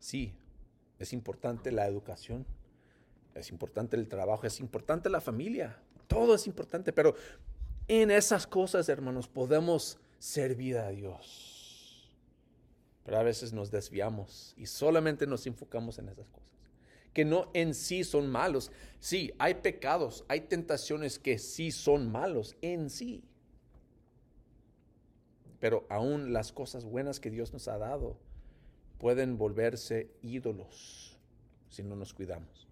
Sí, 0.00 0.34
es 0.98 1.12
importante 1.12 1.72
la 1.72 1.86
educación, 1.86 2.46
es 3.34 3.50
importante 3.50 3.96
el 3.96 4.08
trabajo, 4.08 4.46
es 4.46 4.60
importante 4.60 5.08
la 5.08 5.20
familia, 5.20 5.78
todo 6.06 6.34
es 6.34 6.46
importante, 6.46 6.92
pero 6.92 7.14
en 7.86 8.10
esas 8.10 8.46
cosas, 8.46 8.88
hermanos, 8.88 9.28
podemos 9.28 9.98
servir 10.18 10.78
a 10.78 10.90
Dios. 10.90 12.10
Pero 13.04 13.18
a 13.18 13.22
veces 13.22 13.52
nos 13.52 13.70
desviamos 13.70 14.54
y 14.56 14.66
solamente 14.66 15.26
nos 15.26 15.46
enfocamos 15.46 15.98
en 15.98 16.08
esas 16.08 16.28
cosas, 16.28 16.50
que 17.14 17.24
no 17.24 17.50
en 17.54 17.72
sí 17.72 18.04
son 18.04 18.28
malos. 18.28 18.70
Sí, 19.00 19.32
hay 19.38 19.54
pecados, 19.54 20.24
hay 20.28 20.42
tentaciones 20.42 21.18
que 21.18 21.38
sí 21.38 21.70
son 21.70 22.10
malos 22.10 22.56
en 22.60 22.90
sí. 22.90 23.24
Pero 25.58 25.86
aún 25.88 26.32
las 26.32 26.52
cosas 26.52 26.84
buenas 26.84 27.18
que 27.18 27.30
Dios 27.30 27.52
nos 27.52 27.68
ha 27.68 27.78
dado 27.78 28.18
pueden 28.98 29.38
volverse 29.38 30.10
ídolos 30.22 31.18
si 31.68 31.82
no 31.82 31.96
nos 31.96 32.14
cuidamos. 32.14 32.66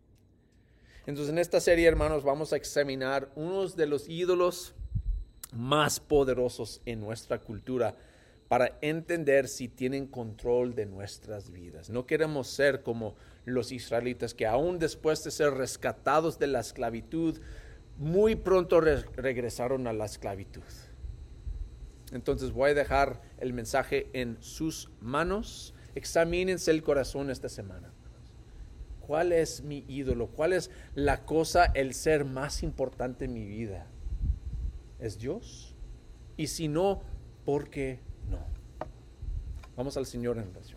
Entonces 1.06 1.32
en 1.32 1.38
esta 1.38 1.60
serie, 1.60 1.86
hermanos, 1.86 2.24
vamos 2.24 2.52
a 2.52 2.56
examinar 2.56 3.30
unos 3.36 3.76
de 3.76 3.86
los 3.86 4.08
ídolos 4.08 4.74
más 5.52 6.00
poderosos 6.00 6.80
en 6.84 7.00
nuestra 7.00 7.38
cultura 7.38 7.94
para 8.48 8.78
entender 8.80 9.48
si 9.48 9.68
tienen 9.68 10.06
control 10.06 10.74
de 10.74 10.86
nuestras 10.86 11.50
vidas. 11.50 11.90
No 11.90 12.06
queremos 12.06 12.48
ser 12.48 12.82
como 12.82 13.16
los 13.44 13.72
israelitas 13.72 14.34
que 14.34 14.46
aún 14.46 14.78
después 14.78 15.22
de 15.24 15.30
ser 15.30 15.54
rescatados 15.54 16.38
de 16.38 16.46
la 16.48 16.60
esclavitud, 16.60 17.38
muy 17.98 18.36
pronto 18.36 18.80
regresaron 18.80 19.86
a 19.86 19.92
la 19.92 20.04
esclavitud. 20.04 20.62
Entonces 22.12 22.52
voy 22.52 22.70
a 22.70 22.74
dejar 22.74 23.20
el 23.38 23.52
mensaje 23.52 24.08
en 24.12 24.36
sus 24.40 24.90
manos. 25.00 25.74
Examínense 25.96 26.70
el 26.70 26.82
corazón 26.82 27.30
esta 27.30 27.48
semana. 27.48 27.90
¿Cuál 29.00 29.32
es 29.32 29.62
mi 29.62 29.82
ídolo? 29.88 30.28
¿Cuál 30.28 30.52
es 30.52 30.70
la 30.94 31.24
cosa, 31.24 31.64
el 31.64 31.94
ser 31.94 32.26
más 32.26 32.62
importante 32.62 33.24
en 33.24 33.32
mi 33.32 33.46
vida? 33.46 33.86
¿Es 34.98 35.18
Dios? 35.18 35.74
Y 36.36 36.48
si 36.48 36.68
no, 36.68 37.00
¿por 37.46 37.70
qué 37.70 38.00
no? 38.28 38.38
Vamos 39.74 39.96
al 39.96 40.04
Señor 40.04 40.36
en 40.36 40.48
oración. 40.50 40.75